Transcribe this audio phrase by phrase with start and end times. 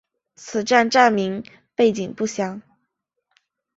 [0.35, 1.43] 此站站名
[1.75, 2.63] 背景不详。